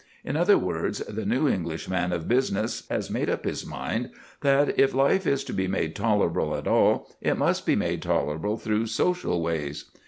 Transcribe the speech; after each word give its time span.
In 0.25 0.35
other 0.35 0.57
words, 0.57 0.97
the 1.07 1.27
new 1.27 1.47
English 1.47 1.87
man 1.87 2.11
of 2.11 2.27
business 2.27 2.87
has 2.89 3.11
made 3.11 3.29
up 3.29 3.45
his 3.45 3.67
mind 3.67 4.09
that, 4.41 4.79
if 4.79 4.95
life 4.95 5.27
is 5.27 5.43
to 5.43 5.53
be 5.53 5.67
made 5.67 5.95
tolerable 5.95 6.55
at 6.55 6.67
all, 6.67 7.07
it 7.21 7.37
must 7.37 7.67
be 7.67 7.75
made 7.75 8.01
tolerable 8.01 8.57
through 8.57 8.87
social 8.87 9.43
ways. 9.43 9.91